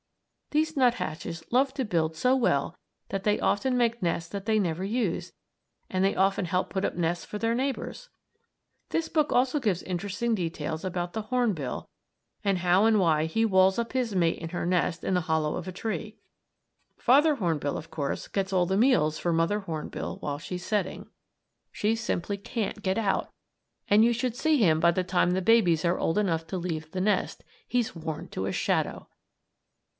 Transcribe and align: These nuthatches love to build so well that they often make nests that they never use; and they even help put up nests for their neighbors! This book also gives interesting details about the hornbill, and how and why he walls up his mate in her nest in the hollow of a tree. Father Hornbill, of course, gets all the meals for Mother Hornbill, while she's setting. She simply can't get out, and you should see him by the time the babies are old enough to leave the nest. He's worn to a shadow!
These 0.49 0.75
nuthatches 0.75 1.43
love 1.51 1.73
to 1.75 1.85
build 1.85 2.15
so 2.15 2.35
well 2.35 2.75
that 3.09 3.23
they 3.23 3.39
often 3.39 3.77
make 3.77 4.01
nests 4.01 4.27
that 4.31 4.45
they 4.47 4.57
never 4.59 4.83
use; 4.83 5.31
and 5.89 6.03
they 6.03 6.17
even 6.17 6.45
help 6.45 6.71
put 6.71 6.83
up 6.83 6.95
nests 6.95 7.23
for 7.23 7.37
their 7.37 7.55
neighbors! 7.55 8.09
This 8.89 9.07
book 9.07 9.31
also 9.31 9.59
gives 9.59 9.83
interesting 9.83 10.35
details 10.35 10.83
about 10.83 11.13
the 11.13 11.21
hornbill, 11.21 11.87
and 12.43 12.57
how 12.57 12.85
and 12.85 12.99
why 12.99 13.25
he 13.25 13.45
walls 13.45 13.77
up 13.77 13.93
his 13.93 14.13
mate 14.13 14.39
in 14.39 14.49
her 14.49 14.65
nest 14.65 15.03
in 15.03 15.13
the 15.13 15.21
hollow 15.21 15.55
of 15.55 15.67
a 15.67 15.71
tree. 15.71 16.17
Father 16.97 17.35
Hornbill, 17.35 17.77
of 17.77 17.91
course, 17.91 18.27
gets 18.27 18.51
all 18.51 18.65
the 18.65 18.75
meals 18.75 19.19
for 19.19 19.31
Mother 19.31 19.61
Hornbill, 19.61 20.17
while 20.17 20.39
she's 20.39 20.65
setting. 20.65 21.09
She 21.71 21.95
simply 21.95 22.37
can't 22.37 22.81
get 22.81 22.97
out, 22.97 23.29
and 23.87 24.03
you 24.03 24.11
should 24.11 24.35
see 24.35 24.57
him 24.57 24.79
by 24.79 24.91
the 24.91 25.03
time 25.03 25.31
the 25.31 25.41
babies 25.43 25.85
are 25.85 25.99
old 25.99 26.17
enough 26.17 26.45
to 26.47 26.57
leave 26.57 26.91
the 26.91 26.99
nest. 27.01 27.43
He's 27.67 27.95
worn 27.95 28.27
to 28.29 28.47
a 28.47 28.51
shadow! 28.51 29.07